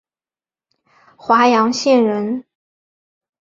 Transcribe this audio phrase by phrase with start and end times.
[1.15, 2.43] 华阳县人。